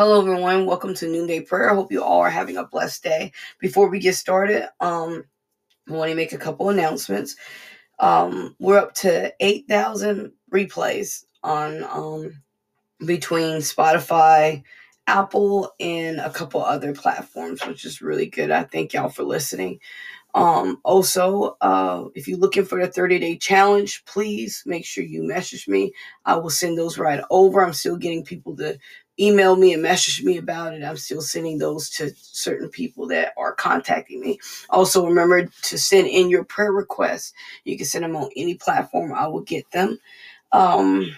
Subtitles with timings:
[0.00, 0.64] Hello, everyone.
[0.64, 1.70] Welcome to Noonday Prayer.
[1.70, 3.32] I hope you all are having a blessed day.
[3.58, 5.24] Before we get started, um,
[5.86, 7.36] I want to make a couple announcements.
[7.98, 12.42] Um, we're up to 8,000 replays on um,
[13.04, 14.62] between Spotify,
[15.06, 18.50] Apple, and a couple other platforms, which is really good.
[18.50, 19.80] I thank y'all for listening.
[20.34, 25.22] Um, also, uh, if you're looking for the 30 day challenge, please make sure you
[25.22, 25.92] message me.
[26.24, 27.64] I will send those right over.
[27.64, 28.78] I'm still getting people to
[29.18, 30.82] email me and message me about it.
[30.82, 34.38] I'm still sending those to certain people that are contacting me.
[34.70, 37.32] Also, remember to send in your prayer requests.
[37.64, 39.98] You can send them on any platform, I will get them.
[40.52, 41.16] Um,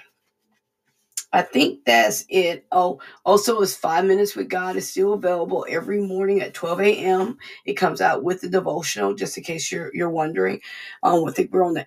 [1.32, 2.66] I think that's it.
[2.72, 7.38] Oh, also, is Five Minutes with God is still available every morning at 12 a.m.
[7.66, 10.60] It comes out with the devotional, just in case you're you're wondering.
[11.02, 11.86] Um, I think we're on the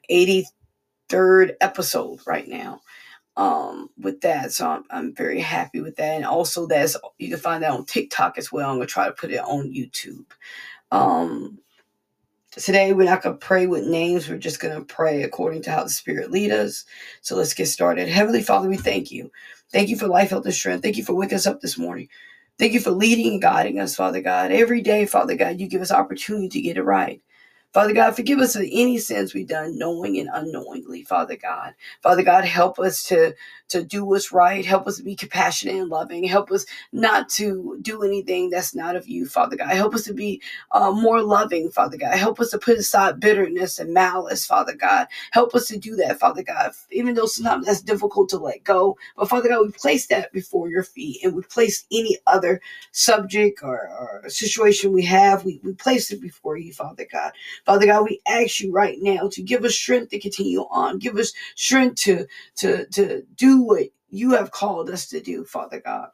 [1.12, 2.81] 83rd episode right now.
[3.38, 6.16] Um, with that, so I'm, I'm very happy with that.
[6.16, 8.70] And also, that's you can find that on TikTok as well.
[8.70, 10.26] I'm gonna try to put it on YouTube.
[10.91, 11.59] Um,
[12.56, 14.30] Today, we're not going to pray with names.
[14.30, 16.86] We're just going to pray according to how the Spirit lead us.
[17.22, 18.08] So let's get started.
[18.08, 19.30] Heavenly Father, we thank you.
[19.72, 20.82] Thank you for life, health, and strength.
[20.82, 22.08] Thank you for waking us up this morning.
[22.58, 24.54] Thank you for leading and guiding us, Father God.
[24.54, 27.22] Every day, Father God, you give us opportunity to get it right.
[27.76, 31.76] Father God, forgive us of any sins we've done knowing and unknowingly, Father God.
[32.04, 33.35] Father God, help us to
[33.70, 34.65] to do what's right.
[34.65, 36.26] Help us to be compassionate and loving.
[36.26, 39.70] Help us not to do anything that's not of you, Father God.
[39.71, 42.18] Help us to be uh, more loving, Father God.
[42.18, 45.07] Help us to put aside bitterness and malice, Father God.
[45.34, 46.71] Help us to do that, Father God.
[46.91, 48.98] Even though sometimes that's difficult to let go.
[49.18, 52.62] But Father God, we place that before your feet and we place any other
[52.93, 57.34] subject or, or situation we have, we, we place it before you, Father God.
[57.66, 60.99] Father God, we ask you right now to give us strength to continue on.
[60.99, 62.27] Give us strength to
[62.58, 66.09] to to do what you have called us to do, Father God.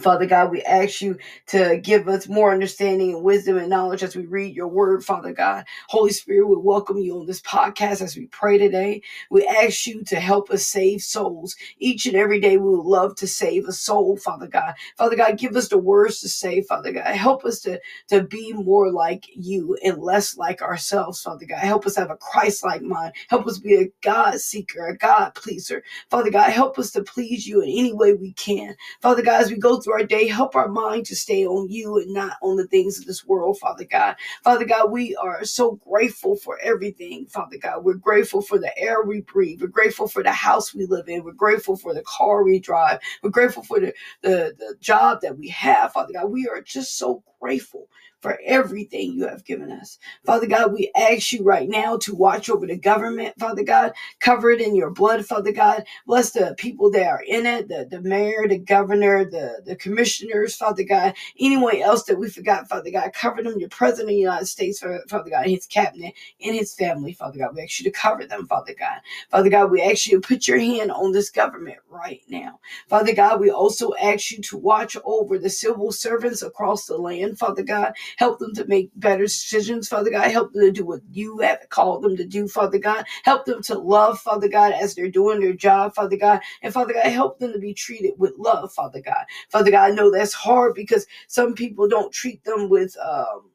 [0.00, 4.16] Father God, we ask you to give us more understanding and wisdom and knowledge as
[4.16, 5.64] we read your word, Father God.
[5.88, 9.02] Holy Spirit, we welcome you on this podcast as we pray today.
[9.30, 11.56] We ask you to help us save souls.
[11.78, 14.74] Each and every day, we would love to save a soul, Father God.
[14.98, 17.06] Father God, give us the words to say, Father God.
[17.14, 21.58] Help us to, to be more like you and less like ourselves, Father God.
[21.60, 23.14] Help us have a Christ like mind.
[23.28, 25.84] Help us be a God seeker, a God pleaser.
[26.10, 28.74] Father God, help us to please you in any way we can.
[29.02, 30.28] Father God, as we go through our day.
[30.28, 33.58] Help our mind to stay on you and not on the things of this world,
[33.60, 34.16] Father God.
[34.44, 37.84] Father God, we are so grateful for everything, Father God.
[37.84, 39.62] We're grateful for the air we breathe.
[39.62, 41.24] We're grateful for the house we live in.
[41.24, 43.00] We're grateful for the car we drive.
[43.22, 46.26] We're grateful for the, the, the job that we have, Father God.
[46.32, 47.88] We are just so grateful
[48.24, 50.00] for everything you have given us.
[50.26, 53.92] Father God, we ask you right now to watch over the government, Father God.
[54.20, 55.84] Cover it in your blood, Father God.
[56.06, 60.56] Bless the people that are in it, the, the mayor, the governor, the, the commissioners,
[60.56, 61.14] Father God.
[61.40, 63.12] Anyone else that we forgot, Father God.
[63.14, 66.14] Cover them, your president of the United States, Father God, his cabinet
[66.44, 67.56] and his family, Father God.
[67.56, 69.00] We ask you to cover them, Father God.
[69.30, 72.60] Father God, we ask you to put your hand on this government right now.
[72.88, 77.38] Father God, we also ask you to watch over the civil servants across the land,
[77.38, 77.94] Father God.
[78.18, 80.30] Help them to make better decisions, Father God.
[80.30, 83.04] Help them to do what you have called them to do, Father God.
[83.24, 86.40] Help them to love, Father God, as they're doing their job, Father God.
[86.62, 89.24] And Father God, help them to be treated with love, Father God.
[89.50, 93.50] Father God, I know that's hard because some people don't treat them with um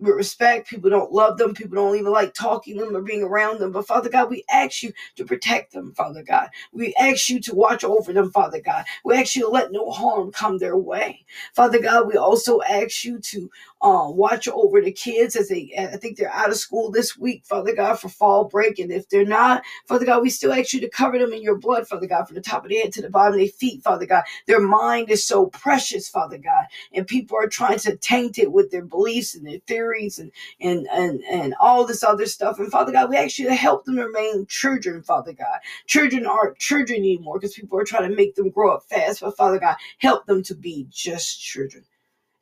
[0.00, 0.68] with respect.
[0.68, 1.54] People don't love them.
[1.54, 3.72] People don't even like talking to them or being around them.
[3.72, 6.50] But Father God, we ask you to protect them, Father God.
[6.72, 8.84] We ask you to watch over them, Father God.
[9.04, 11.24] We ask you to let no harm come their way.
[11.54, 13.50] Father God, we also ask you to
[13.84, 17.46] uh, watch over the kids as they, I think they're out of school this week,
[17.46, 18.80] Father God, for fall break.
[18.80, 21.58] And if they're not, Father God, we still ask you to cover them in your
[21.58, 23.84] blood, Father God, from the top of their head to the bottom of their feet,
[23.84, 24.24] Father God.
[24.48, 26.66] Their mind is so precious, Father God.
[26.94, 30.88] And people are trying to taint it with their beliefs and their theories and and
[30.92, 32.60] and and all this other stuff.
[32.60, 35.60] And Father God, we ask you to help them remain children, Father God.
[35.88, 39.22] Children aren't children anymore because people are trying to make them grow up fast.
[39.22, 41.84] But Father God, help them to be just children.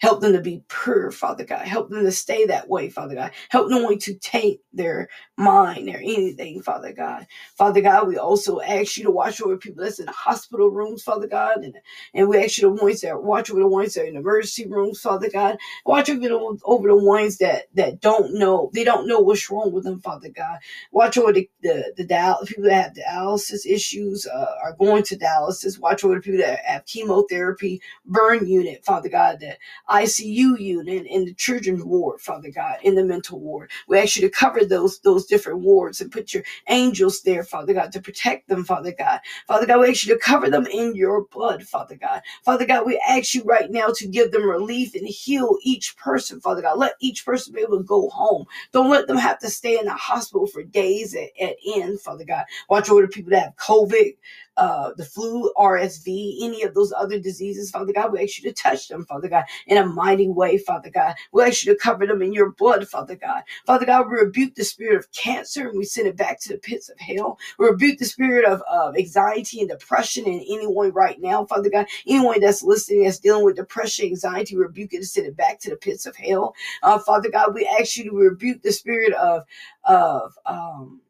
[0.02, 1.66] Help them to be pure, Father God.
[1.66, 3.32] Help them to stay that way, Father God.
[3.50, 5.08] Help no one to taint their
[5.38, 7.26] mind or anything, Father God.
[7.56, 11.02] Father God, we also ask you to watch over people that's in the hospital rooms,
[11.02, 11.58] Father God.
[11.58, 11.76] And,
[12.14, 14.68] and we ask you to ones that watch over the ones that are in emergency
[14.68, 15.58] rooms, Father God.
[15.86, 18.70] Watch over the, over the ones that, that don't know.
[18.74, 20.60] They don't know what's wrong with them, Father God.
[20.92, 25.16] Watch over the, the, the dial- people that have dialysis issues, uh, are going to
[25.18, 25.80] dialysis.
[25.80, 29.54] Watch over the people that have chemotherapy, burn unit, Father God, that
[29.92, 33.70] ICU unit, in the children's ward, Father God, in the mental ward.
[33.88, 37.74] We ask you to cover those those different wards and put your angels there, Father
[37.74, 39.20] God, to protect them, Father God.
[39.48, 42.22] Father God, we ask you to cover them in your blood, Father God.
[42.44, 46.40] Father God, we ask you right now to give them relief and heal each person,
[46.40, 46.78] Father God.
[46.78, 48.46] Let each person be able to go home.
[48.72, 52.24] Don't let them have to stay in the hospital for days at, at end, Father
[52.24, 52.46] God.
[52.70, 54.16] Watch over the people that have COVID,
[54.58, 58.12] uh, the flu, RSV, any of those other diseases, Father God.
[58.12, 61.16] We ask you to touch them, Father God, in a mighty way, Father God.
[61.32, 63.42] We ask you to cover them in your blood, Father God.
[63.66, 66.58] Father God, we rebuke the spirit of cancer and we send it back to the
[66.58, 67.38] pits of hell.
[67.58, 71.86] We rebuke the spirit of, of anxiety and depression in anyone right now, Father God.
[72.06, 75.70] Anyone that's listening that's dealing with depression, anxiety, rebuke it and send it back to
[75.70, 76.54] the pits of hell.
[76.82, 79.44] Uh, Father God, we ask you to rebuke the spirit of
[79.84, 81.00] of um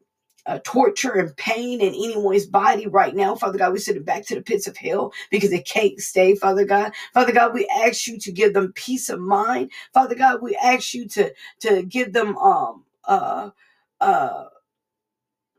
[0.47, 3.35] uh, torture and pain in anyone's body right now.
[3.35, 6.35] Father God, we send it back to the pits of hell because it can't stay,
[6.35, 6.93] Father God.
[7.13, 9.71] Father God, we ask you to give them peace of mind.
[9.93, 13.51] Father God, we ask you to, to give them um uh
[14.01, 14.45] uh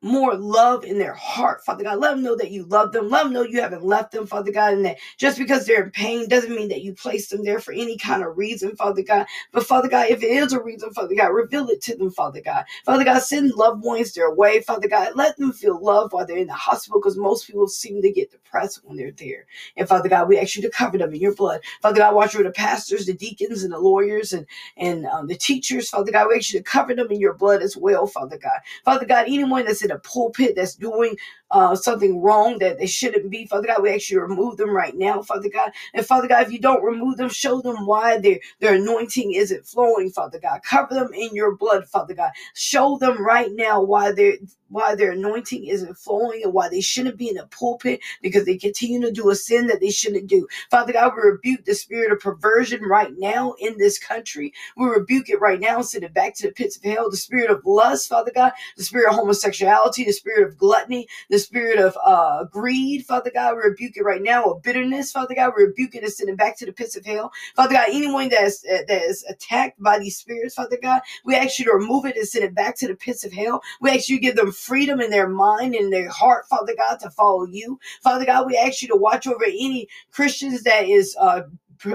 [0.05, 2.01] more love in their heart, Father God.
[2.01, 3.11] Let them know that you love them.
[3.11, 5.93] Let them know you haven't left them, Father God, and that just because they're in
[5.93, 9.27] pain doesn't mean that you place them there for any kind of reason, Father God.
[9.53, 12.43] But Father God, if it is a reason, Father God, reveal it to them, Father
[12.43, 12.67] God.
[12.87, 15.13] Father God, send loved ones their way, Father God.
[15.17, 18.33] Let them feel love while they're in the hospital because most people seem to get
[18.33, 19.47] depressed when they're there.
[19.77, 21.63] And Father God, we ask you to cover them in your blood.
[21.83, 24.47] Father God, watch over the pastors, the deacons, and the lawyers and,
[24.79, 26.29] and um, the teachers, Father God.
[26.31, 28.61] We ask you to cover them in your blood as well, Father God.
[28.85, 31.17] Father God, anyone that's in pulpit that's doing
[31.55, 33.47] uh, something wrong that they shouldn't be.
[33.47, 35.73] Father God, we actually remove them right now, Father God.
[35.95, 39.67] And Father God, if you don't remove them, show them why their, their anointing isn't
[39.67, 40.63] flowing, Father God.
[40.65, 42.33] Cover them in your blood, Father God.
[42.55, 44.35] Show them right now why their
[44.71, 48.57] why their anointing isn't flowing and why they shouldn't be in the pulpit because they
[48.59, 50.49] continue to do a sin that they shouldn't do.
[50.71, 54.55] Father God, we rebuke the spirit of perversion right now in this country.
[54.77, 57.11] We rebuke it right now, and send it back to the pits of hell.
[57.11, 61.39] The spirit of lust, Father God, the spirit of homosexuality, the spirit of gluttony, the
[61.45, 65.53] spirit of uh, greed, Father God, we rebuke it right now, of bitterness, Father God,
[65.57, 67.33] we rebuke it and send it back to the pits of hell.
[67.57, 71.37] Father God, anyone that is, uh, that is attacked by these spirits, Father God, we
[71.37, 73.63] ask you to remove it and send it back to the pits of hell.
[73.81, 77.01] We ask you to give them freedom in their mind and their heart, Father God,
[77.01, 77.79] to follow you.
[78.03, 81.43] Father God, we ask you to watch over any Christians that is uh,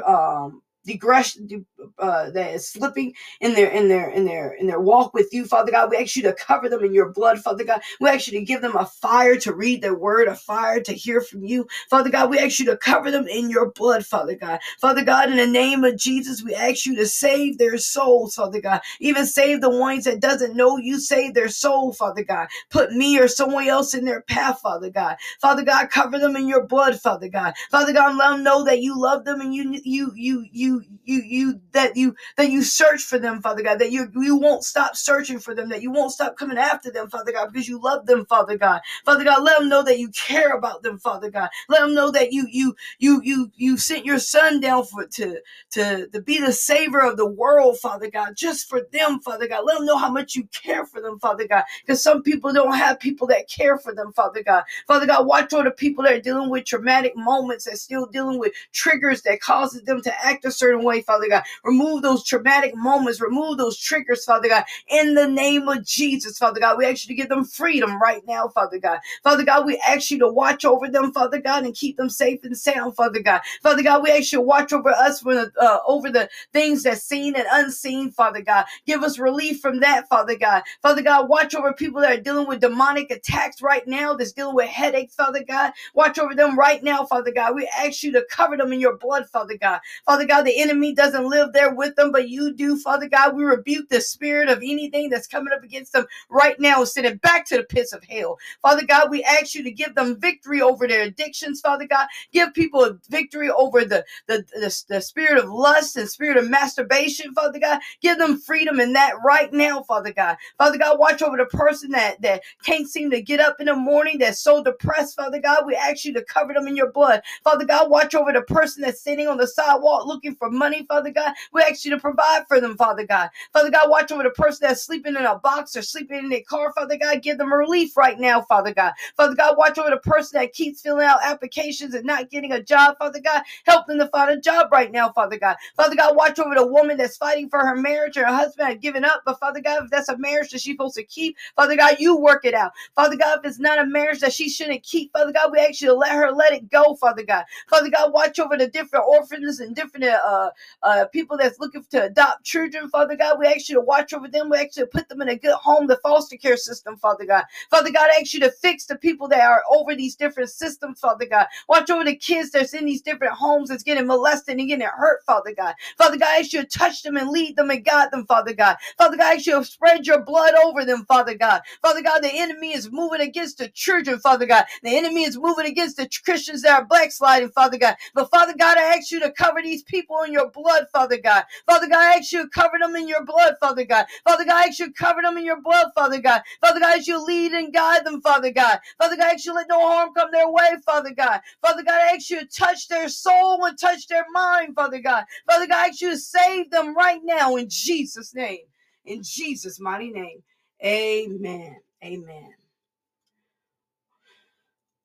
[0.08, 1.66] um, digression
[2.00, 5.46] uh, that is slipping in their in their in their in their walk with you,
[5.46, 5.90] Father God.
[5.92, 7.82] We ask you to cover them in your blood, Father God.
[8.00, 10.94] We ask you to give them a fire to read their word, a fire to
[10.94, 12.30] hear from you, Father God.
[12.30, 14.60] We ask you to cover them in your blood, Father God.
[14.80, 18.62] Father God, in the name of Jesus, we ask you to save their souls, Father
[18.62, 18.82] God.
[19.00, 22.48] Even save the ones that doesn't know you, save their soul, Father God.
[22.72, 25.18] Put me or someone else in their path, Father God.
[25.42, 27.54] Father God, cover them in your blood, Father God.
[27.72, 31.22] Father God, let them know that you love them and you you you you you
[31.26, 34.96] you that you that you search for them, Father God, that you you won't stop
[34.98, 38.08] searching for them, that you won't stop coming after them, Father God, because you love
[38.08, 38.82] them, Father God.
[39.06, 41.50] Father God, let them know that you care about them, Father God.
[41.70, 45.40] Let them know that you you you you you sent your son down for to
[45.72, 49.66] to to be the savior of the world, Father God, just for them, Father God.
[49.66, 52.76] Let them know how much you care for them, Father God, because some people don't
[52.76, 54.64] have people that care for them, Father God.
[54.88, 58.40] Father God, watch over the people that are dealing with traumatic moments, that still dealing
[58.40, 61.44] with triggers that causes them to act a certain certain way, Father God.
[61.64, 66.60] Remove those traumatic moments, remove those triggers, Father God, in the name of Jesus, Father
[66.60, 66.78] God.
[66.78, 69.00] We ask you to give them freedom right now, Father God.
[69.24, 72.42] Father God, we ask you to watch over them, Father God, and keep them safe
[72.44, 73.42] and sound, Father God.
[73.64, 77.04] Father God, we ask you to watch over us for uh, over the things that's
[77.04, 78.66] seen and unseen, Father God.
[78.86, 80.64] Give us relief from that, Father God.
[80.82, 84.56] Father God, watch over people that are dealing with demonic attacks right now, that's dealing
[84.56, 85.74] with headaches, Father God.
[85.94, 87.56] Watch over them right now, Father God.
[87.56, 89.80] We ask you to cover them in your blood, Father God.
[90.06, 93.36] Father God, the enemy doesn't live there with them, but you do, Father God.
[93.36, 97.22] We rebuke the spirit of anything that's coming up against them right now, send it
[97.22, 98.38] back to the pits of hell.
[98.62, 102.08] Father God, we ask you to give them victory over their addictions, Father God.
[102.34, 107.34] Give people victory over the, the, the, the spirit of lust and spirit of masturbation,
[107.34, 107.80] Father God.
[108.02, 110.38] Give them freedom in that right now, Father God.
[110.58, 113.76] Father God, watch over the person that, that can't seem to get up in the
[113.76, 115.66] morning, that's so depressed, Father God.
[115.66, 117.22] We ask you to cover them in your blood.
[117.44, 121.12] Father God, watch over the person that's sitting on the sidewalk looking for money, Father
[121.12, 121.34] God.
[121.54, 123.30] We ask you to provide for them, Father God.
[123.54, 126.44] Father God, watch over the person that's sleeping in a box or sleeping in their
[126.48, 127.22] car, Father God.
[127.24, 128.94] Give them relief right now, Father God.
[129.18, 132.62] Father God, watch over the person that keeps filling out applications and not getting a
[132.64, 133.44] job, Father God.
[133.66, 135.58] Help them to find a job right now, Father God.
[135.76, 138.82] Father God, watch over the woman that's fighting for her marriage or her husband had
[138.82, 139.22] given up.
[139.26, 142.18] But Father God, if that's a marriage that she's supposed to keep, Father God, you
[142.18, 142.72] work it out.
[142.96, 145.82] Father God, if it's not a marriage that she shouldn't keep, Father God, we ask
[145.82, 147.46] you to let her let it go, Father God.
[147.70, 150.52] Father God, watch over the different orphans and different uh,
[150.84, 153.40] uh, people that's looking to adopt children, Father God.
[153.40, 154.50] We ask you to watch over them.
[154.50, 157.26] We ask you to put them in a good home, the foster care system, Father
[157.26, 157.46] God.
[157.70, 161.00] Father God, I ask you to fix the people that are over these different systems,
[161.00, 161.48] Father God.
[161.70, 165.24] Watch over the kids that's in these different homes that's getting molested and getting hurt,
[165.26, 165.76] Father God.
[165.98, 168.54] Father God, I ask you to touch them and lead them and guide them, Father
[168.54, 168.78] God.
[168.98, 171.62] Father God, I ask you to spread your blood over them, Father God.
[171.84, 174.66] Father God, the enemy is moving against the children, Father God.
[174.84, 177.98] The enemy is moving against the Christians that are backsliding, Father God.
[178.16, 181.46] But Father God, I ask you to cover these people in your blood, Father God.
[181.66, 184.06] Father God, I ask you to cover them in your blood, Father God.
[184.28, 186.42] Father God, I ask you to cover them in your blood, Father God.
[186.62, 188.80] Father God, I ask you lead and guide them, Father God.
[189.00, 191.42] Father God, I ask you to let no harm come their way, Father God.
[191.62, 195.26] Father God, I ask you to touch their soul and touch their mind, Father God.
[195.50, 198.62] Father God, I ask you to save them right now in Jesus' name.
[199.06, 200.44] In Jesus' mighty name.
[200.84, 201.78] Amen.
[202.04, 202.54] Amen.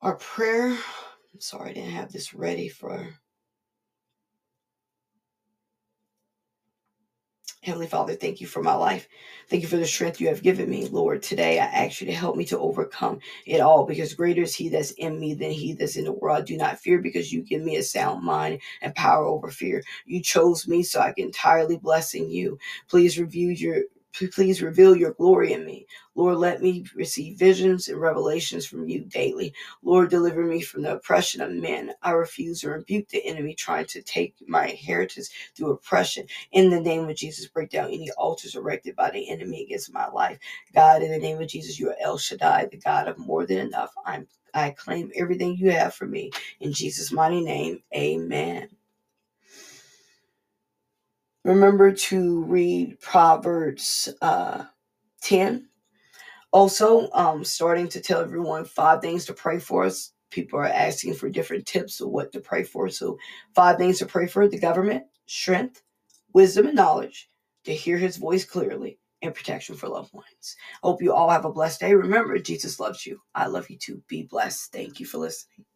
[0.03, 3.15] Our prayer, I'm sorry I didn't have this ready for
[7.65, 9.09] Heavenly Father, thank you for my life.
[9.49, 11.23] Thank you for the strength you have given me, Lord.
[11.23, 14.69] Today, I ask you to help me to overcome it all because greater is He
[14.69, 16.39] that's in me than He that's in the world.
[16.39, 19.83] I do not fear because you give me a sound mind and power over fear.
[20.05, 22.59] You chose me so I can entirely bless in you.
[22.87, 25.87] Please review your please reveal your glory in me.
[26.15, 29.55] Lord, let me receive visions and revelations from you daily.
[29.83, 31.93] Lord, deliver me from the oppression of men.
[32.03, 36.27] I refuse to rebuke the enemy trying to take my inheritance through oppression.
[36.53, 40.09] In the name of Jesus, break down any altars erected by the enemy against my
[40.09, 40.39] life.
[40.75, 43.59] God, in the name of Jesus, you are El Shaddai, the God of more than
[43.59, 43.93] enough.
[44.07, 46.31] I'm I claim everything you have for me.
[46.61, 48.69] In Jesus' mighty name, amen.
[51.45, 54.65] Remember to read Proverbs uh,
[55.23, 55.69] 10.
[56.53, 60.13] Also, um, starting to tell everyone five things to pray for us.
[60.31, 62.89] People are asking for different tips of what to pray for.
[62.89, 63.19] So,
[63.55, 65.83] five things to pray for the government, strength,
[66.33, 67.29] wisdom, and knowledge,
[67.65, 70.57] to hear his voice clearly, and protection for loved ones.
[70.83, 71.95] Hope you all have a blessed day.
[71.95, 73.21] Remember, Jesus loves you.
[73.35, 74.03] I love you too.
[74.09, 74.73] Be blessed.
[74.73, 75.67] Thank you for listening.